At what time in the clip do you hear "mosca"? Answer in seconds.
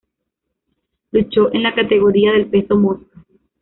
2.75-3.21